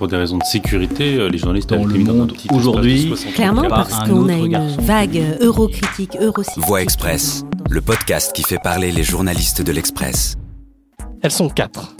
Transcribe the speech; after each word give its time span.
pour 0.00 0.08
des 0.08 0.16
raisons 0.16 0.38
de 0.38 0.44
sécurité, 0.44 1.16
euh, 1.16 1.28
les 1.28 1.36
journalistes 1.36 1.68
dans 1.68 1.84
le 1.84 1.98
monde 1.98 2.32
aujourd'hui. 2.54 3.12
Clairement, 3.34 3.68
parce 3.68 4.08
qu'on 4.08 4.30
a 4.30 4.32
une 4.32 4.76
vague 4.80 5.36
eurocritique, 5.42 6.16
euro 6.18 6.42
Voix 6.56 6.80
Express, 6.80 7.44
le 7.68 7.82
podcast 7.82 8.32
qui 8.34 8.42
fait 8.42 8.56
parler 8.56 8.92
les 8.92 9.02
journalistes 9.02 9.60
de 9.60 9.70
l'Express. 9.72 10.38
Elles 11.20 11.30
sont 11.30 11.50
quatre. 11.50 11.94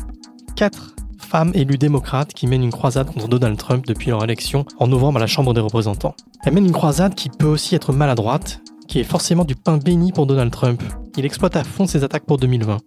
Quatre 0.57 0.95
femmes 1.19 1.53
élues 1.53 1.77
démocrates 1.77 2.33
qui 2.33 2.47
mènent 2.47 2.63
une 2.63 2.73
croisade 2.73 3.13
contre 3.13 3.29
Donald 3.29 3.59
Trump 3.59 3.85
depuis 3.87 4.09
leur 4.09 4.25
élection 4.25 4.65
en 4.79 4.87
novembre 4.87 5.19
à 5.19 5.21
la 5.21 5.27
Chambre 5.27 5.53
des 5.53 5.61
représentants. 5.61 6.15
Elles 6.47 6.55
mènent 6.55 6.69
une 6.69 6.73
croisade 6.73 7.15
qui 7.15 7.29
peut 7.29 7.49
aussi 7.49 7.75
être 7.75 7.93
maladroite, 7.93 8.63
qui 8.89 8.99
est 8.99 9.05
forcément 9.05 9.45
du 9.45 9.57
pain 9.57 9.77
béni 9.77 10.13
pour 10.13 10.25
Donald 10.25 10.51
Trump. 10.51 10.83
Il 11.19 11.27
exploite 11.27 11.55
à 11.55 11.65
fond 11.65 11.87
ses 11.87 12.03
attaques 12.03 12.25
pour 12.25 12.39
2020. 12.39 12.79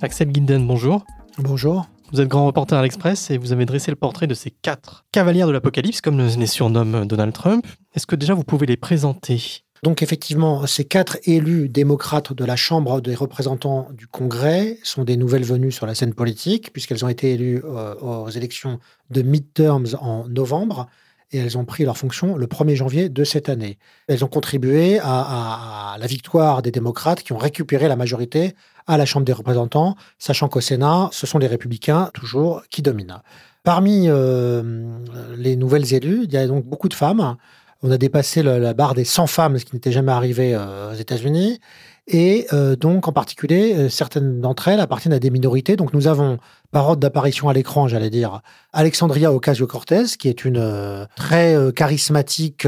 Axel 0.00 0.30
Ginden, 0.32 0.66
bonjour. 0.66 1.04
Bonjour. 1.36 1.86
Vous 2.12 2.20
êtes 2.20 2.28
grand 2.28 2.44
reporter 2.44 2.76
à 2.76 2.82
l'Express 2.82 3.30
et 3.30 3.38
vous 3.38 3.52
avez 3.52 3.64
dressé 3.64 3.90
le 3.90 3.96
portrait 3.96 4.26
de 4.26 4.34
ces 4.34 4.50
quatre 4.50 5.06
cavalières 5.12 5.46
de 5.46 5.52
l'Apocalypse, 5.52 6.02
comme 6.02 6.18
les 6.18 6.46
surnomme 6.46 7.06
Donald 7.06 7.32
Trump. 7.32 7.66
Est-ce 7.94 8.06
que 8.06 8.16
déjà 8.16 8.34
vous 8.34 8.44
pouvez 8.44 8.66
les 8.66 8.76
présenter? 8.76 9.62
Donc 9.82 10.02
effectivement, 10.02 10.66
ces 10.66 10.84
quatre 10.84 11.16
élus 11.24 11.70
démocrates 11.70 12.34
de 12.34 12.44
la 12.44 12.54
Chambre 12.54 13.00
des 13.00 13.14
représentants 13.14 13.88
du 13.92 14.06
Congrès 14.06 14.78
sont 14.82 15.04
des 15.04 15.16
nouvelles 15.16 15.44
venues 15.44 15.72
sur 15.72 15.86
la 15.86 15.94
scène 15.94 16.12
politique, 16.12 16.70
puisqu'elles 16.74 17.02
ont 17.02 17.08
été 17.08 17.32
élues 17.32 17.62
euh, 17.64 17.94
aux 17.94 18.28
élections 18.28 18.78
de 19.08 19.22
midterms 19.22 19.96
en 19.98 20.28
novembre, 20.28 20.88
et 21.32 21.38
elles 21.38 21.58
ont 21.58 21.64
pris 21.64 21.84
leur 21.84 21.96
fonction 21.96 22.36
le 22.36 22.46
1er 22.46 22.74
janvier 22.74 23.08
de 23.08 23.24
cette 23.24 23.48
année. 23.48 23.78
Elles 24.06 24.24
ont 24.24 24.28
contribué 24.28 24.98
à 25.02 25.96
la 25.98 26.06
victoire 26.06 26.62
des 26.62 26.70
démocrates 26.70 27.22
qui 27.22 27.32
ont 27.32 27.38
récupéré 27.38 27.88
la 27.88 27.96
majorité 27.96 28.54
à 28.86 28.96
la 28.96 29.06
Chambre 29.06 29.24
des 29.24 29.32
représentants, 29.32 29.96
sachant 30.18 30.48
qu'au 30.48 30.60
Sénat, 30.60 31.08
ce 31.12 31.26
sont 31.26 31.38
les 31.38 31.46
républicains 31.46 32.10
toujours 32.14 32.62
qui 32.70 32.82
dominent. 32.82 33.22
Parmi 33.62 34.06
euh, 34.08 34.98
les 35.36 35.56
nouvelles 35.56 35.94
élues, 35.94 36.24
il 36.24 36.32
y 36.32 36.36
a 36.36 36.46
donc 36.46 36.64
beaucoup 36.64 36.88
de 36.88 36.94
femmes. 36.94 37.36
On 37.82 37.90
a 37.90 37.98
dépassé 37.98 38.42
la 38.42 38.74
barre 38.74 38.94
des 38.94 39.04
100 39.04 39.26
femmes, 39.26 39.58
ce 39.58 39.64
qui 39.64 39.74
n'était 39.74 39.92
jamais 39.92 40.12
arrivé 40.12 40.54
euh, 40.54 40.92
aux 40.92 40.96
États-Unis. 40.96 41.60
Et 42.08 42.46
euh, 42.52 42.74
donc, 42.74 43.06
en 43.06 43.12
particulier, 43.12 43.88
certaines 43.88 44.40
d'entre 44.40 44.68
elles 44.68 44.80
appartiennent 44.80 45.14
à 45.14 45.20
des 45.20 45.30
minorités. 45.30 45.76
Donc, 45.76 45.92
nous 45.94 46.08
avons, 46.08 46.38
par 46.70 46.88
ordre 46.88 47.00
d'apparition 47.00 47.48
à 47.48 47.52
l'écran, 47.52 47.86
j'allais 47.86 48.10
dire, 48.10 48.40
Alexandria 48.72 49.32
Ocasio-Cortez, 49.32 50.04
qui 50.18 50.28
est 50.28 50.44
une 50.44 51.06
très 51.16 51.56
charismatique 51.74 52.66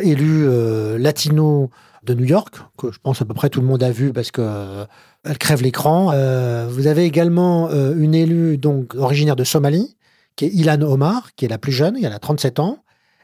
élue 0.00 0.98
latino 0.98 1.70
de 2.02 2.14
New 2.14 2.24
York, 2.24 2.56
que 2.76 2.92
je 2.92 2.98
pense 3.02 3.22
à 3.22 3.24
peu 3.24 3.32
près 3.32 3.48
tout 3.48 3.62
le 3.62 3.66
monde 3.66 3.82
a 3.82 3.90
vu 3.90 4.12
parce 4.12 4.30
que 4.30 4.86
elle 5.24 5.38
crève 5.38 5.62
l'écran. 5.62 6.10
Euh, 6.12 6.66
vous 6.68 6.86
avez 6.86 7.04
également 7.04 7.70
euh, 7.70 7.94
une 7.96 8.14
élue 8.14 8.58
donc 8.58 8.94
originaire 8.94 9.36
de 9.36 9.44
Somalie, 9.44 9.96
qui 10.36 10.44
est 10.44 10.48
Ilan 10.48 10.80
Omar, 10.82 11.34
qui 11.34 11.46
est 11.46 11.48
la 11.48 11.58
plus 11.58 11.72
jeune, 11.72 11.96
elle 12.02 12.12
a 12.12 12.18
37 12.18 12.60
ans. 12.60 12.78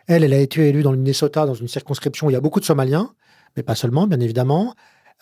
Elle, 0.06 0.24
elle 0.24 0.32
a 0.32 0.38
été 0.38 0.68
élue 0.68 0.82
dans 0.82 0.92
le 0.92 0.98
Minnesota, 0.98 1.46
dans 1.46 1.55
une 1.55 1.68
circonscription 1.68 2.27
où 2.27 2.30
il 2.30 2.32
y 2.32 2.36
a 2.36 2.40
beaucoup 2.40 2.58
de 2.58 2.64
Somaliens, 2.64 3.10
mais 3.56 3.62
pas 3.62 3.74
seulement, 3.74 4.06
bien 4.06 4.18
évidemment. 4.18 4.74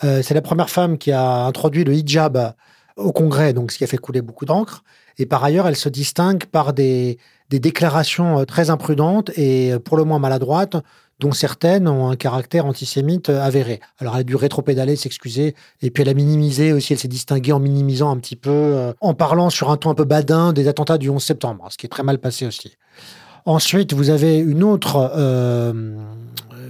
Euh, 0.04 0.22
c'est 0.22 0.34
la 0.34 0.42
première 0.42 0.70
femme 0.70 0.98
qui 0.98 1.12
a 1.12 1.44
introduit 1.44 1.84
le 1.84 1.94
hijab 1.94 2.54
au 2.96 3.12
Congrès, 3.12 3.52
donc 3.52 3.72
ce 3.72 3.78
qui 3.78 3.84
a 3.84 3.86
fait 3.86 3.98
couler 3.98 4.22
beaucoup 4.22 4.44
d'encre. 4.44 4.82
Et 5.18 5.27
par 5.27 5.42
ailleurs, 5.42 5.66
elle 5.66 5.77
se 5.77 5.88
distingue 5.88 6.44
par 6.46 6.72
des, 6.72 7.18
des 7.50 7.60
déclarations 7.60 8.44
très 8.44 8.70
imprudentes 8.70 9.30
et 9.36 9.74
pour 9.84 9.96
le 9.96 10.05
moins 10.05 10.18
maladroites 10.18 10.77
dont 11.20 11.32
certaines 11.32 11.88
ont 11.88 12.08
un 12.08 12.16
caractère 12.16 12.66
antisémite 12.66 13.28
euh, 13.28 13.42
avéré. 13.42 13.80
Alors 13.98 14.14
elle 14.14 14.20
a 14.20 14.24
dû 14.24 14.36
rétropédaler, 14.36 14.96
s'excuser, 14.96 15.55
et 15.82 15.90
puis 15.90 16.02
elle 16.02 16.08
a 16.08 16.14
minimisé 16.14 16.72
aussi, 16.72 16.92
elle 16.92 16.98
s'est 16.98 17.08
distinguée 17.08 17.52
en 17.52 17.58
minimisant 17.58 18.10
un 18.10 18.18
petit 18.18 18.36
peu, 18.36 18.50
euh, 18.50 18.92
en 19.00 19.14
parlant 19.14 19.50
sur 19.50 19.70
un 19.70 19.77
ton 19.77 19.90
un 19.90 19.94
peu 19.94 20.05
badin 20.05 20.52
des 20.52 20.68
attentats 20.68 20.98
du 20.98 21.10
11 21.10 21.22
septembre, 21.22 21.66
ce 21.70 21.77
qui 21.77 21.86
est 21.86 21.88
très 21.88 22.02
mal 22.02 22.18
passé 22.18 22.46
aussi. 22.46 22.77
Ensuite, 23.46 23.94
vous 23.94 24.10
avez 24.10 24.38
une 24.38 24.62
autre 24.62 25.10
euh, 25.16 25.96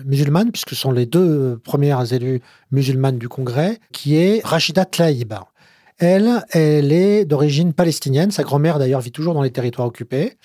musulmane, 0.05 0.51
puisque 0.51 0.71
ce 0.71 0.77
sont 0.77 0.93
les 0.93 1.07
deux 1.07 1.59
premières 1.65 2.13
élues 2.13 2.41
musulmanes 2.71 3.19
du 3.19 3.29
Congrès, 3.29 3.79
qui 3.93 4.17
est 4.17 4.45
Rachida 4.45 4.85
Tlaib. 4.85 5.35
Elle, 5.99 6.45
elle 6.51 6.93
est 6.93 7.25
d'origine 7.25 7.73
palestinienne. 7.73 8.31
Sa 8.31 8.45
grand-mère, 8.45 8.79
d'ailleurs, 8.79 9.01
vit 9.01 9.11
toujours 9.11 9.35
dans 9.35 9.43
les 9.43 9.51
territoires 9.51 9.89
occupés. 9.89 10.37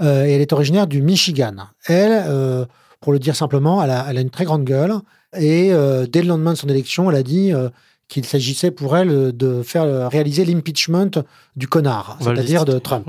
et 0.00 0.04
elle 0.04 0.40
est 0.40 0.52
originaire 0.52 0.86
du 0.86 1.00
Michigan. 1.00 1.54
Elle, 1.86 2.66
pour 3.00 3.12
le 3.12 3.18
dire 3.18 3.34
simplement, 3.34 3.82
elle 3.82 3.90
a, 3.90 4.20
une 4.20 4.30
très 4.30 4.44
grande 4.44 4.64
gueule. 4.64 4.94
Et 5.36 5.72
euh, 5.72 6.06
dès 6.06 6.22
le 6.22 6.28
lendemain 6.28 6.52
de 6.52 6.58
son 6.58 6.68
élection, 6.68 7.10
elle 7.10 7.16
a 7.16 7.22
dit 7.22 7.52
euh, 7.52 7.70
qu'il 8.08 8.24
s'agissait 8.24 8.70
pour 8.70 8.96
elle 8.96 9.36
de 9.36 9.62
faire 9.62 10.10
réaliser 10.10 10.44
l'impeachment 10.44 11.24
du 11.56 11.66
connard, 11.66 12.18
c'est-à-dire 12.20 12.64
de 12.64 12.78
Trump. 12.78 13.08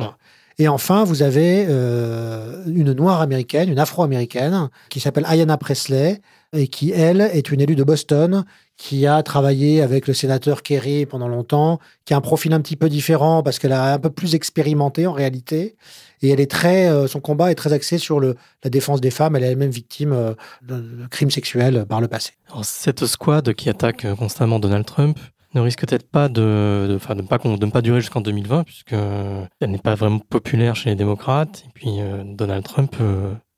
Et 0.58 0.68
enfin, 0.68 1.04
vous 1.04 1.24
avez 1.24 1.66
euh, 1.68 2.64
une 2.68 2.94
noire 2.94 3.22
américaine, 3.22 3.70
une 3.70 3.80
afro-américaine, 3.80 4.70
qui 4.90 5.00
s'appelle 5.00 5.26
Ayanna 5.28 5.58
Presley, 5.58 6.22
et 6.54 6.68
qui, 6.68 6.92
elle, 6.92 7.22
est 7.22 7.52
une 7.52 7.62
élue 7.62 7.76
de 7.76 7.84
Boston, 7.84 8.44
qui 8.76 9.08
a 9.08 9.22
travaillé 9.24 9.82
avec 9.82 10.08
le 10.08 10.14
sénateur 10.14 10.64
Kerry 10.64 11.06
pendant 11.06 11.28
longtemps, 11.28 11.80
qui 12.04 12.14
a 12.14 12.18
un 12.18 12.22
profil 12.22 12.52
un 12.52 12.60
petit 12.60 12.76
peu 12.76 12.90
différent 12.90 13.44
parce 13.44 13.60
qu'elle 13.60 13.72
a 13.74 13.94
un 13.94 14.00
peu 14.00 14.10
plus 14.10 14.36
expérimenté 14.36 15.08
en 15.08 15.14
réalité. 15.14 15.76
Et 16.22 16.30
elle 16.30 16.40
est 16.40 16.50
très, 16.50 16.90
euh, 16.90 17.08
son 17.08 17.20
combat 17.20 17.52
est 17.52 17.56
très 17.56 17.74
axé 17.74 17.98
sur 17.98 18.20
le, 18.20 18.36
la 18.64 18.70
défense 18.70 19.00
des 19.00 19.12
femmes. 19.12 19.36
Elle 19.36 19.44
est 19.44 19.52
elle-même 19.52 19.72
victime 19.72 20.14
euh, 20.14 20.34
de, 20.62 21.08
crimes 21.10 21.32
sexuels 21.32 21.86
par 21.88 22.02
le 22.02 22.08
passé. 22.08 22.32
cette 22.64 23.06
squad 23.06 23.54
qui 23.54 23.70
attaque 23.70 24.06
constamment 24.16 24.60
Donald 24.60 24.86
Trump 24.86 25.20
ne 25.54 25.62
risque 25.62 25.86
peut-être 25.86 26.10
pas 26.10 26.30
de, 26.30 26.88
de, 26.90 27.14
de, 27.14 27.66
ne 27.66 27.72
pas 27.72 27.82
durer 27.82 28.00
jusqu'en 28.00 28.22
2020, 28.22 28.64
puisque 28.64 28.94
elle 28.94 29.72
n'est 29.72 29.78
pas 29.78 29.96
vraiment 29.96 30.20
populaire 30.20 30.76
chez 30.76 30.90
les 30.90 30.96
démocrates. 30.96 31.64
Et 31.68 31.72
puis 31.74 32.00
Donald 32.26 32.64
Trump 32.64 32.96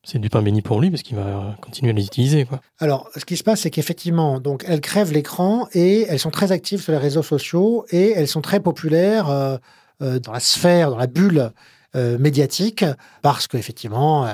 c'est 0.05 0.19
du 0.19 0.29
pain 0.29 0.41
béni 0.41 0.61
pour 0.61 0.81
lui 0.81 0.91
parce 0.91 1.01
qu'il 1.01 1.15
va 1.15 1.55
continuer 1.61 1.91
à 1.91 1.93
les 1.93 2.05
utiliser. 2.05 2.43
Quoi. 2.43 2.59
Alors, 2.79 3.09
ce 3.15 3.23
qui 3.23 3.37
se 3.37 3.43
passe, 3.43 3.61
c'est 3.61 3.69
qu'effectivement, 3.69 4.41
donc 4.41 4.65
elles 4.67 4.81
crèvent 4.81 5.13
l'écran 5.13 5.67
et 5.71 6.05
elles 6.09 6.19
sont 6.19 6.29
très 6.29 6.51
actives 6.51 6.81
sur 6.81 6.91
les 6.91 6.97
réseaux 6.97 7.23
sociaux 7.23 7.85
et 7.89 8.11
elles 8.11 8.27
sont 8.27 8.41
très 8.41 8.59
populaires 8.59 9.59
dans 9.99 10.31
la 10.33 10.39
sphère, 10.41 10.91
dans 10.91 10.97
la 10.97 11.07
bulle 11.07 11.51
euh, 11.95 12.17
médiatiques 12.17 12.85
parce 13.21 13.47
qu'effectivement, 13.47 14.25
euh, 14.25 14.29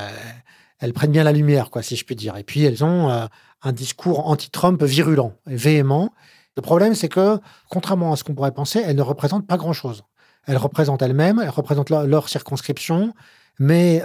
elles 0.79 0.93
prennent 0.93 1.11
bien 1.11 1.25
la 1.25 1.33
lumière, 1.33 1.69
quoi, 1.69 1.81
si 1.81 1.97
je 1.97 2.05
puis 2.05 2.15
dire. 2.15 2.37
Et 2.37 2.43
puis, 2.43 2.63
elles 2.63 2.85
ont 2.85 3.09
euh, 3.09 3.25
un 3.63 3.73
discours 3.73 4.29
anti-Trump 4.29 4.81
virulent 4.81 5.33
et 5.49 5.57
véhément. 5.57 6.13
Le 6.59 6.61
problème, 6.61 6.93
c'est 6.93 7.07
que, 7.07 7.39
contrairement 7.69 8.11
à 8.11 8.17
ce 8.17 8.25
qu'on 8.25 8.33
pourrait 8.33 8.51
penser, 8.51 8.83
elles 8.85 8.97
ne 8.97 9.01
représentent 9.01 9.47
pas 9.47 9.55
grand-chose. 9.55 10.03
Elles 10.45 10.57
représentent 10.57 11.01
elles-mêmes, 11.01 11.39
elles 11.41 11.47
représentent 11.47 11.89
leur, 11.89 12.27
circonscription, 12.27 13.13
mais 13.59 14.03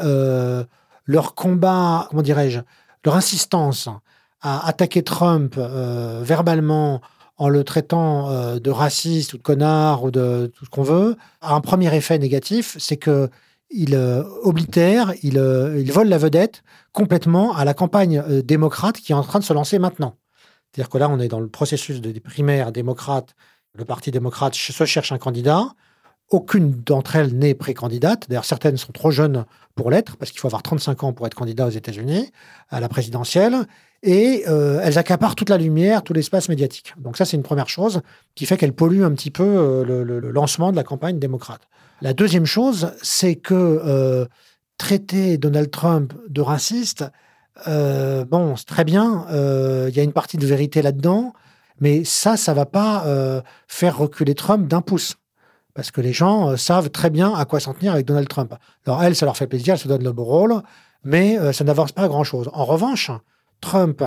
leur 1.04 1.34
combat, 1.34 2.06
comment 2.08 2.22
dirais-je, 2.22 2.60
leur 3.04 3.16
insistance 3.16 3.88
à 4.40 4.68
attaquer 4.68 5.02
Trump 5.02 5.56
verbalement 5.56 7.00
en 7.38 7.48
le 7.48 7.64
traitant 7.64 8.56
de 8.56 8.70
raciste 8.70 9.34
ou 9.34 9.38
de 9.38 9.42
connard 9.42 10.04
ou 10.04 10.12
de 10.12 10.52
tout 10.54 10.64
ce 10.64 10.70
qu'on 10.70 10.84
veut, 10.84 11.16
a 11.40 11.56
un 11.56 11.60
premier 11.60 11.92
effet 11.96 12.20
négatif, 12.20 12.76
c'est 12.78 12.98
que 12.98 13.28
il 13.74 13.94
euh, 13.94 14.22
oblitère, 14.42 15.12
il, 15.22 15.38
euh, 15.38 15.84
vole 15.92 16.08
la 16.08 16.18
vedette 16.18 16.62
complètement 16.92 17.54
à 17.56 17.64
la 17.64 17.74
campagne 17.74 18.18
euh, 18.18 18.42
démocrate 18.42 18.96
qui 18.98 19.12
est 19.12 19.14
en 19.14 19.22
train 19.22 19.40
de 19.40 19.44
se 19.44 19.52
lancer 19.52 19.78
maintenant. 19.78 20.16
C'est-à-dire 20.74 20.90
que 20.90 20.98
là, 20.98 21.08
on 21.08 21.20
est 21.20 21.28
dans 21.28 21.40
le 21.40 21.48
processus 21.48 22.00
des 22.00 22.18
primaires 22.20 22.72
démocrates. 22.72 23.34
Le 23.74 23.84
Parti 23.84 24.10
démocrate 24.10 24.54
se 24.54 24.84
cherche 24.84 25.12
un 25.12 25.18
candidat. 25.18 25.68
Aucune 26.30 26.70
d'entre 26.70 27.16
elles 27.16 27.36
n'est 27.36 27.54
pré-candidate. 27.54 28.28
D'ailleurs, 28.28 28.44
certaines 28.44 28.76
sont 28.76 28.92
trop 28.92 29.10
jeunes 29.10 29.44
pour 29.74 29.90
l'être, 29.90 30.16
parce 30.16 30.30
qu'il 30.30 30.40
faut 30.40 30.48
avoir 30.48 30.62
35 30.62 31.04
ans 31.04 31.12
pour 31.12 31.26
être 31.26 31.34
candidat 31.34 31.66
aux 31.66 31.70
États-Unis, 31.70 32.30
à 32.70 32.80
la 32.80 32.88
présidentielle. 32.88 33.66
Et 34.02 34.42
elles 34.42 34.98
accaparent 34.98 35.34
toute 35.34 35.48
la 35.48 35.58
lumière, 35.58 36.02
tout 36.02 36.12
l'espace 36.12 36.48
médiatique. 36.48 36.92
Donc 36.98 37.16
ça, 37.16 37.24
c'est 37.24 37.36
une 37.36 37.42
première 37.42 37.68
chose 37.68 38.02
qui 38.34 38.44
fait 38.44 38.56
qu'elles 38.56 38.74
polluent 38.74 39.04
un 39.04 39.12
petit 39.12 39.30
peu 39.30 39.84
le 39.86 40.30
lancement 40.30 40.72
de 40.72 40.76
la 40.76 40.82
campagne 40.84 41.18
démocrate. 41.18 41.62
La 42.00 42.12
deuxième 42.12 42.46
chose, 42.46 42.92
c'est 43.02 43.36
que 43.36 43.54
euh, 43.54 44.26
traiter 44.78 45.38
Donald 45.38 45.70
Trump 45.70 46.12
de 46.28 46.40
raciste, 46.40 47.04
euh, 47.68 48.24
bon, 48.24 48.56
c'est 48.56 48.66
très 48.66 48.84
bien, 48.84 49.26
euh, 49.30 49.86
il 49.88 49.96
y 49.96 50.00
a 50.00 50.02
une 50.02 50.12
partie 50.12 50.36
de 50.36 50.46
vérité 50.46 50.82
là-dedans, 50.82 51.32
mais 51.80 52.04
ça, 52.04 52.36
ça 52.36 52.54
va 52.54 52.66
pas 52.66 53.04
faire 53.68 53.98
reculer 53.98 54.34
Trump 54.34 54.68
d'un 54.68 54.80
pouce. 54.80 55.16
Parce 55.74 55.90
que 55.90 56.00
les 56.00 56.12
gens 56.12 56.56
savent 56.56 56.90
très 56.90 57.10
bien 57.10 57.34
à 57.34 57.44
quoi 57.46 57.58
s'en 57.58 57.74
tenir 57.74 57.92
avec 57.92 58.06
Donald 58.06 58.28
Trump. 58.28 58.54
Alors, 58.86 59.02
elle, 59.02 59.16
ça 59.16 59.26
leur 59.26 59.36
fait 59.36 59.48
plaisir, 59.48 59.74
elle 59.74 59.80
se 59.80 59.88
donne 59.88 60.04
le 60.04 60.12
beau 60.12 60.22
rôle, 60.22 60.62
mais 61.02 61.36
ça 61.52 61.64
n'avance 61.64 61.90
pas 61.90 62.06
grand-chose. 62.06 62.48
En 62.52 62.64
revanche, 62.64 63.10
Trump, 63.60 64.04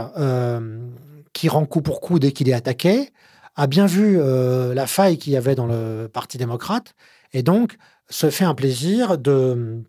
qui 1.34 1.50
rend 1.50 1.66
coup 1.66 1.82
pour 1.82 2.00
coup 2.00 2.20
dès 2.20 2.32
qu'il 2.32 2.48
est 2.48 2.54
attaqué, 2.54 3.12
a 3.58 3.68
bien 3.68 3.86
vu 3.86 4.18
la 4.18 4.88
faille 4.88 5.18
qu'il 5.18 5.34
y 5.34 5.38
avait 5.38 5.56
dans 5.56 5.68
le 5.68 6.08
Parti 6.08 6.38
démocrate 6.38 6.96
et 7.34 7.44
donc 7.44 7.78
se 8.10 8.30
fait 8.30 8.46
un 8.46 8.56
plaisir 8.56 9.18
de 9.18 9.84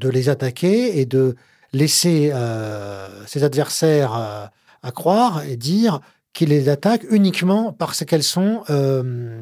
les 0.00 0.28
attaquer 0.28 1.00
et 1.00 1.06
de 1.06 1.34
laisser 1.72 2.30
euh, 2.32 3.08
ses 3.26 3.44
adversaires 3.44 4.14
euh, 4.16 4.46
à 4.82 4.90
croire 4.90 5.42
et 5.44 5.56
dire 5.56 6.00
qu'il 6.32 6.50
les 6.50 6.68
attaque 6.68 7.04
uniquement 7.10 7.72
parce 7.72 8.04
qu'elles 8.04 8.22
sont, 8.22 8.62
euh, 8.70 9.38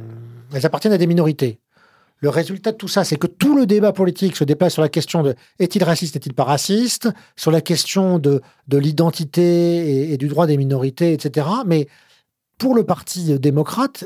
elles 0.52 0.66
appartiennent 0.66 0.92
à 0.92 0.98
des 0.98 1.06
minorités. 1.06 1.60
le 2.20 2.30
résultat 2.30 2.72
de 2.72 2.76
tout 2.76 2.88
ça, 2.88 3.04
c'est 3.04 3.16
que 3.16 3.26
tout 3.26 3.56
le 3.56 3.66
débat 3.66 3.92
politique 3.92 4.36
se 4.36 4.44
déplace 4.44 4.72
sur 4.74 4.82
la 4.82 4.88
question 4.88 5.22
de 5.22 5.34
est-il 5.58 5.84
raciste, 5.84 6.16
est-il 6.16 6.32
pas 6.32 6.44
raciste, 6.44 7.08
sur 7.36 7.50
la 7.50 7.60
question 7.60 8.18
de, 8.18 8.40
de 8.68 8.78
l'identité 8.78 10.12
et, 10.12 10.16
du 10.16 10.28
droit 10.28 10.46
des 10.46 10.56
minorités, 10.56 11.12
etc. 11.12 11.46
Mais 11.66 11.86
pour 12.56 12.74
le 12.74 12.84
Parti 12.84 13.38
démocrate, 13.38 14.04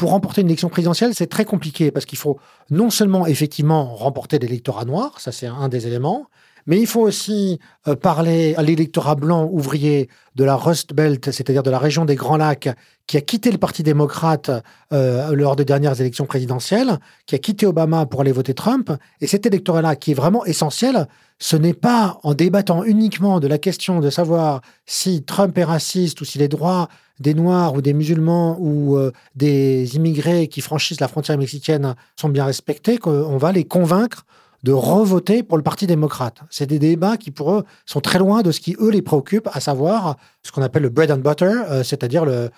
pour 0.00 0.10
remporter 0.10 0.40
une 0.40 0.46
élection 0.46 0.70
présidentielle, 0.70 1.14
c'est 1.14 1.26
très 1.26 1.44
compliqué 1.44 1.90
parce 1.90 2.06
qu'il 2.06 2.16
faut 2.16 2.40
non 2.70 2.88
seulement 2.88 3.26
effectivement 3.26 3.94
remporter 3.94 4.38
l'électorat 4.38 4.86
noir, 4.86 5.20
ça 5.20 5.30
c'est 5.30 5.46
un 5.46 5.68
des 5.68 5.86
éléments, 5.86 6.26
mais 6.66 6.78
il 6.80 6.86
faut 6.86 7.00
aussi 7.00 7.58
euh, 7.88 7.96
parler 7.96 8.54
à 8.56 8.62
l'électorat 8.62 9.14
blanc 9.14 9.48
ouvrier 9.50 10.08
de 10.34 10.44
la 10.44 10.56
Rust 10.56 10.94
Belt, 10.94 11.30
c'est-à-dire 11.30 11.62
de 11.62 11.70
la 11.70 11.78
région 11.78 12.04
des 12.04 12.14
Grands 12.14 12.36
Lacs, 12.36 12.68
qui 13.06 13.16
a 13.16 13.20
quitté 13.20 13.50
le 13.50 13.58
Parti 13.58 13.82
démocrate 13.82 14.50
euh, 14.92 15.34
lors 15.34 15.56
des 15.56 15.64
dernières 15.64 16.00
élections 16.00 16.26
présidentielles, 16.26 16.98
qui 17.26 17.34
a 17.34 17.38
quitté 17.38 17.66
Obama 17.66 18.06
pour 18.06 18.20
aller 18.20 18.32
voter 18.32 18.54
Trump. 18.54 18.92
Et 19.20 19.26
cet 19.26 19.46
électorat-là, 19.46 19.96
qui 19.96 20.12
est 20.12 20.14
vraiment 20.14 20.44
essentiel, 20.44 21.08
ce 21.38 21.56
n'est 21.56 21.74
pas 21.74 22.20
en 22.22 22.34
débattant 22.34 22.84
uniquement 22.84 23.40
de 23.40 23.48
la 23.48 23.58
question 23.58 24.00
de 24.00 24.10
savoir 24.10 24.60
si 24.86 25.22
Trump 25.22 25.56
est 25.58 25.64
raciste 25.64 26.20
ou 26.20 26.24
si 26.24 26.38
les 26.38 26.48
droits 26.48 26.88
des 27.18 27.34
Noirs 27.34 27.74
ou 27.74 27.82
des 27.82 27.92
musulmans 27.92 28.56
ou 28.58 28.96
euh, 28.96 29.12
des 29.34 29.96
immigrés 29.96 30.48
qui 30.48 30.60
franchissent 30.60 31.00
la 31.00 31.08
frontière 31.08 31.38
mexicaine 31.38 31.94
sont 32.16 32.28
bien 32.28 32.44
respectés 32.44 32.98
qu'on 32.98 33.36
va 33.36 33.52
les 33.52 33.64
convaincre 33.64 34.24
de 34.62 34.72
revoter 34.72 35.42
pour 35.42 35.56
le 35.56 35.62
Parti 35.62 35.86
démocrate. 35.86 36.40
C'est 36.50 36.66
des 36.66 36.78
débats 36.78 37.16
qui, 37.16 37.30
pour 37.30 37.52
eux, 37.52 37.64
sont 37.86 38.00
très 38.00 38.18
loin 38.18 38.42
de 38.42 38.50
ce 38.50 38.60
qui, 38.60 38.76
eux, 38.80 38.90
les 38.90 39.02
préoccupe, 39.02 39.48
à 39.52 39.60
savoir 39.60 40.16
ce 40.42 40.52
qu'on 40.52 40.62
appelle 40.62 40.82
le 40.82 40.90
bread 40.90 41.10
and 41.10 41.18
butter, 41.18 41.44
euh, 41.44 41.82
c'est-à-dire 41.82 42.24
le, 42.24 42.50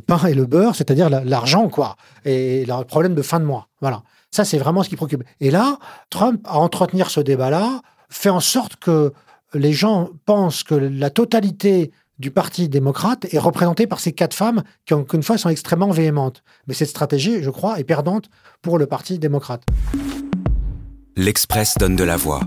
pain 0.00 0.26
et 0.26 0.34
le 0.34 0.46
beurre, 0.46 0.76
c'est-à-dire 0.76 1.10
l'argent, 1.10 1.68
quoi, 1.68 1.96
et 2.24 2.64
le 2.66 2.84
problème 2.84 3.14
de 3.14 3.22
fin 3.22 3.40
de 3.40 3.44
mois. 3.44 3.68
Voilà. 3.80 4.02
Ça, 4.30 4.44
c'est 4.44 4.58
vraiment 4.58 4.82
ce 4.82 4.88
qui 4.88 4.96
préoccupe. 4.96 5.24
Et 5.40 5.50
là, 5.50 5.78
Trump, 6.08 6.40
à 6.44 6.58
entretenir 6.58 7.10
ce 7.10 7.20
débat-là, 7.20 7.82
fait 8.08 8.30
en 8.30 8.40
sorte 8.40 8.76
que 8.76 9.12
les 9.54 9.72
gens 9.72 10.10
pensent 10.26 10.62
que 10.62 10.74
la 10.74 11.10
totalité 11.10 11.90
du 12.20 12.30
Parti 12.30 12.68
démocrate 12.68 13.26
est 13.32 13.38
représentée 13.38 13.86
par 13.86 13.98
ces 13.98 14.12
quatre 14.12 14.34
femmes 14.34 14.62
qui, 14.84 14.94
encore 14.94 15.14
une 15.14 15.22
fois, 15.22 15.38
sont 15.38 15.48
extrêmement 15.48 15.90
véhémentes. 15.90 16.44
Mais 16.68 16.74
cette 16.74 16.90
stratégie, 16.90 17.42
je 17.42 17.50
crois, 17.50 17.80
est 17.80 17.84
perdante 17.84 18.28
pour 18.62 18.78
le 18.78 18.86
Parti 18.86 19.18
démocrate. 19.18 19.64
L'Express 21.20 21.74
donne 21.76 21.96
de 21.96 22.04
la 22.04 22.16
voix. 22.16 22.40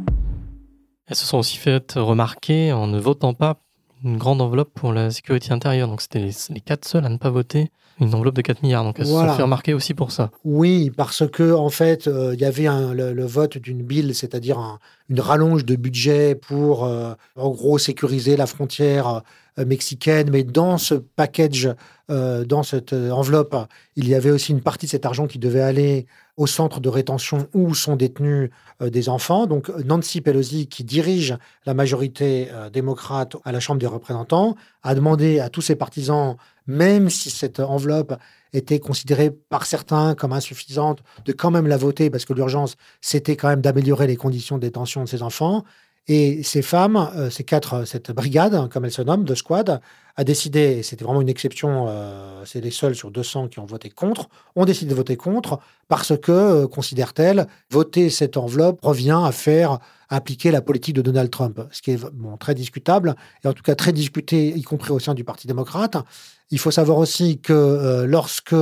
Elles 1.05 1.15
se 1.15 1.27
sont 1.27 1.37
aussi 1.37 1.57
fait 1.57 1.91
remarquer 1.91 2.73
en 2.73 2.87
ne 2.87 2.99
votant 2.99 3.35
pas 3.35 3.61
une 4.03 4.17
grande 4.17 4.41
enveloppe 4.41 4.73
pour 4.73 4.93
la 4.93 5.11
sécurité 5.11 5.51
intérieure. 5.51 5.87
Donc 5.87 6.01
c'était 6.01 6.27
les, 6.49 6.59
quatre 6.59 6.83
seuls 6.83 7.05
à 7.05 7.09
ne 7.09 7.17
pas 7.17 7.29
voter 7.29 7.69
une 7.99 8.15
enveloppe 8.15 8.33
de 8.33 8.41
4 8.41 8.63
milliards. 8.63 8.83
Donc 8.83 8.95
elles 8.97 9.05
se 9.05 9.11
sont 9.11 9.31
fait 9.31 9.43
remarquer 9.43 9.75
aussi 9.75 9.93
pour 9.93 10.11
ça. 10.11 10.31
Oui, 10.43 10.89
parce 10.89 11.29
que 11.29 11.53
en 11.53 11.69
fait, 11.69 12.07
euh, 12.07 12.33
il 12.33 12.41
y 12.41 12.45
avait 12.45 12.67
le, 12.95 13.25
vote 13.27 13.59
d'une 13.59 13.83
bill, 13.83 14.15
c'est-à-dire 14.15 14.79
une 15.07 15.19
rallonge 15.19 15.65
de 15.65 15.75
budget 15.75 16.33
pour, 16.33 16.85
euh, 16.85 17.13
en 17.35 17.51
gros, 17.51 17.77
sécuriser 17.77 18.35
la 18.35 18.47
frontière 18.47 19.21
euh, 19.59 19.65
mexicaine. 19.65 20.31
Mais 20.31 20.43
dans 20.43 20.79
ce 20.79 20.95
package, 20.95 21.69
dans 22.09 22.63
cette 22.63 22.93
enveloppe, 22.93 23.55
il 23.95 24.07
y 24.07 24.15
avait 24.15 24.31
aussi 24.31 24.51
une 24.51 24.61
partie 24.61 24.87
de 24.87 24.91
cet 24.91 25.05
argent 25.05 25.25
qui 25.25 25.39
devait 25.39 25.61
aller 25.61 26.05
au 26.37 26.47
centre 26.47 26.79
de 26.79 26.89
rétention 26.89 27.47
où 27.53 27.75
sont 27.75 27.95
détenus 27.95 28.49
euh, 28.81 28.89
des 28.89 29.09
enfants. 29.09 29.45
Donc 29.45 29.69
Nancy 29.85 30.21
Pelosi, 30.21 30.67
qui 30.67 30.83
dirige 30.83 31.37
la 31.65 31.73
majorité 31.73 32.49
euh, 32.51 32.69
démocrate 32.69 33.35
à 33.45 33.51
la 33.51 33.59
Chambre 33.59 33.79
des 33.79 33.87
représentants, 33.87 34.55
a 34.81 34.95
demandé 34.95 35.39
à 35.39 35.49
tous 35.49 35.61
ses 35.61 35.75
partisans, 35.75 36.35
même 36.65 37.09
si 37.09 37.29
cette 37.29 37.59
enveloppe 37.59 38.15
était 38.53 38.79
considérée 38.79 39.31
par 39.31 39.65
certains 39.65 40.15
comme 40.15 40.33
insuffisante, 40.33 41.03
de 41.25 41.33
quand 41.33 41.51
même 41.51 41.67
la 41.67 41.77
voter 41.77 42.09
parce 42.09 42.25
que 42.25 42.33
l'urgence, 42.33 42.75
c'était 43.01 43.35
quand 43.35 43.49
même 43.49 43.61
d'améliorer 43.61 44.07
les 44.07 44.15
conditions 44.15 44.57
de 44.57 44.61
détention 44.61 45.03
de 45.03 45.09
ces 45.09 45.21
enfants. 45.21 45.63
Et 46.07 46.43
ces 46.43 46.61
femmes, 46.61 46.97
euh, 47.15 47.29
ces 47.29 47.43
quatre, 47.43 47.85
cette 47.85 48.11
brigade, 48.11 48.69
comme 48.69 48.83
elle 48.83 48.91
se 48.91 49.01
nomme, 49.01 49.23
de 49.23 49.35
squad, 49.35 49.79
a 50.15 50.23
décidé, 50.23 50.59
et 50.59 50.83
c'était 50.83 51.05
vraiment 51.05 51.21
une 51.21 51.29
exception, 51.29 51.85
euh, 51.87 52.43
c'est 52.45 52.59
les 52.59 52.71
seuls 52.71 52.93
sur 52.93 53.09
200 53.09 53.47
qui 53.47 53.59
ont 53.59 53.65
voté 53.65 53.89
contre, 53.89 54.27
ont 54.55 54.65
décidé 54.65 54.91
de 54.91 54.95
voter 54.95 55.15
contre 55.15 55.59
parce 55.87 56.15
que, 56.17 56.31
euh, 56.31 56.67
considère-t-elle, 56.67 57.47
voter 57.71 58.09
cette 58.09 58.35
enveloppe 58.35 58.79
revient 58.81 59.21
à 59.23 59.31
faire 59.31 59.79
appliquer 60.09 60.51
la 60.51 60.61
politique 60.61 60.95
de 60.95 61.01
Donald 61.01 61.31
Trump, 61.31 61.61
ce 61.71 61.81
qui 61.81 61.91
est 61.91 62.11
bon, 62.11 62.35
très 62.37 62.53
discutable, 62.53 63.15
et 63.43 63.47
en 63.47 63.53
tout 63.53 63.63
cas 63.63 63.75
très 63.75 63.93
discuté, 63.93 64.49
y 64.49 64.61
compris 64.61 64.91
au 64.91 64.99
sein 64.99 65.13
du 65.13 65.23
Parti 65.23 65.47
démocrate. 65.47 65.97
Il 66.51 66.59
faut 66.59 66.69
savoir 66.69 66.97
aussi 66.99 67.39
que 67.39 68.03
lorsque 68.05 68.53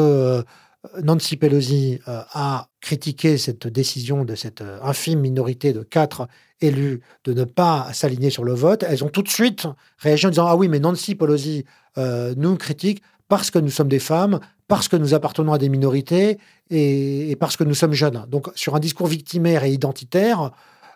Nancy 1.03 1.37
Pelosi 1.37 1.99
euh, 2.07 2.21
a 2.33 2.67
critiqué 2.79 3.37
cette 3.37 3.67
décision 3.67 4.25
de 4.25 4.33
cette 4.33 4.61
euh, 4.61 4.79
infime 4.81 5.19
minorité 5.19 5.73
de 5.73 5.83
quatre 5.83 6.27
élus 6.59 7.01
de 7.23 7.33
ne 7.33 7.43
pas 7.43 7.89
s'aligner 7.93 8.31
sur 8.31 8.43
le 8.43 8.53
vote. 8.53 8.83
Elles 8.87 9.03
ont 9.03 9.09
tout 9.09 9.21
de 9.21 9.29
suite 9.29 9.67
réagi 9.97 10.25
en 10.25 10.29
disant 10.29 10.47
Ah 10.47 10.55
oui, 10.55 10.67
mais 10.67 10.79
Nancy 10.79 11.13
Pelosi 11.13 11.65
euh, 11.97 12.33
nous 12.35 12.55
critique 12.55 13.03
parce 13.27 13.51
que 13.51 13.59
nous 13.59 13.69
sommes 13.69 13.87
des 13.87 13.99
femmes, 13.99 14.39
parce 14.67 14.87
que 14.87 14.95
nous 14.95 15.13
appartenons 15.13 15.53
à 15.53 15.59
des 15.59 15.69
minorités 15.69 16.39
et, 16.71 17.35
parce 17.39 17.57
que 17.57 17.63
nous 17.63 17.75
sommes 17.75 17.93
jeunes. 17.93 18.25
Donc, 18.27 18.49
sur 18.55 18.75
un 18.75 18.79
discours 18.79 19.07
victimaire 19.07 19.63
et 19.63 19.71
identitaire, 19.71 20.51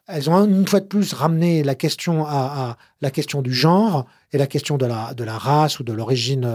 elles 0.07 0.29
ont 0.29 0.45
une 0.45 0.67
fois 0.67 0.79
de 0.79 0.85
plus 0.85 1.13
ramené 1.13 1.63
la 1.63 1.75
question 1.75 2.25
à, 2.25 2.77
la 3.01 3.11
question 3.11 3.41
du 3.41 3.53
genre 3.53 4.05
et 4.33 4.37
la 4.37 4.47
question 4.47 4.77
de 4.77 4.85
la, 4.85 5.13
de 5.13 5.23
la 5.23 5.37
race 5.37 5.79
ou 5.79 5.83
de 5.83 5.93
l'origine 5.93 6.45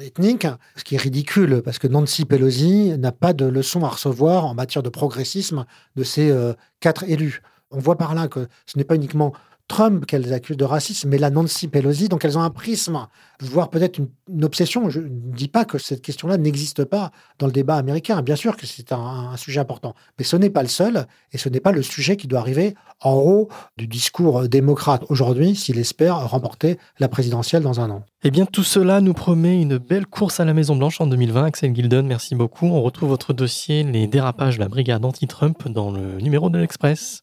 ethnique, 0.00 0.46
ce 0.76 0.84
qui 0.84 0.94
est 0.94 0.98
ridicule 0.98 1.62
parce 1.64 1.78
que 1.78 1.86
Nancy 1.86 2.24
Pelosi 2.24 2.96
n'a 2.98 3.12
pas 3.12 3.32
de 3.32 3.44
leçon 3.44 3.84
à 3.84 3.88
recevoir 3.88 4.46
en 4.46 4.54
matière 4.54 4.82
de 4.82 4.88
progressisme 4.88 5.66
de 5.96 6.02
ces 6.04 6.30
euh, 6.30 6.54
quatre 6.80 7.04
élus. 7.04 7.42
On 7.70 7.78
voit 7.78 7.96
par 7.96 8.14
là 8.14 8.28
que 8.28 8.48
ce 8.66 8.78
n'est 8.78 8.84
pas 8.84 8.94
uniquement 8.94 9.32
Trump 9.68 10.06
qu'elles 10.06 10.32
accusent 10.32 10.56
de 10.56 10.64
racisme, 10.64 11.10
mais 11.10 11.18
la 11.18 11.30
Nancy 11.30 11.68
Pelosi. 11.68 12.08
Donc 12.08 12.24
elles 12.24 12.36
ont 12.36 12.42
un 12.42 12.50
prisme, 12.50 13.06
voire 13.40 13.68
peut-être 13.70 13.98
une, 13.98 14.44
obsession. 14.44 14.88
Je 14.90 15.00
ne 15.00 15.08
dis 15.08 15.48
pas 15.48 15.64
que 15.64 15.78
cette 15.78 16.02
question-là 16.02 16.38
n'existe 16.38 16.84
pas 16.84 17.12
dans 17.38 17.46
le 17.46 17.52
débat 17.52 17.76
américain. 17.76 18.20
Bien 18.22 18.36
sûr 18.36 18.56
que 18.56 18.66
c'est 18.66 18.92
un, 18.92 19.36
sujet 19.36 19.60
important, 19.60 19.94
mais 20.18 20.24
ce 20.24 20.36
n'est 20.36 20.50
pas 20.50 20.62
le 20.62 20.68
seul 20.68 21.06
et 21.32 21.38
ce 21.38 21.48
n'est 21.48 21.60
pas 21.60 21.72
le 21.72 21.82
sujet 21.82 22.16
qui 22.16 22.26
doit 22.26 22.40
arriver 22.40 22.74
en 23.00 23.14
haut 23.14 23.48
du 23.76 23.86
discours 23.86 24.48
démocrate 24.48 25.04
aujourd'hui 25.10 25.54
s'il 25.54 25.78
espère 25.78 26.28
remporter 26.28 26.78
la 26.98 27.08
présidentielle 27.08 27.62
dans 27.62 27.80
un 27.80 27.90
an. 27.90 28.02
Eh 28.24 28.30
bien, 28.30 28.46
tout 28.46 28.64
cela 28.64 29.00
nous 29.00 29.14
promet 29.14 29.60
une 29.60 29.78
belle 29.78 30.06
course 30.06 30.40
à 30.40 30.44
la 30.44 30.54
Maison-Blanche 30.54 31.00
en 31.00 31.06
2020. 31.06 31.44
Axel 31.44 31.74
Gildon, 31.74 32.02
merci 32.02 32.34
beaucoup. 32.34 32.66
On 32.66 32.82
retrouve 32.82 33.10
votre 33.10 33.32
dossier 33.32 33.84
Les 33.84 34.06
dérapages 34.06 34.56
de 34.56 34.60
la 34.60 34.68
brigade 34.68 35.04
anti-Trump 35.04 35.68
dans 35.68 35.90
le 35.90 36.18
numéro 36.20 36.50
de 36.50 36.58
l'Express. 36.58 37.22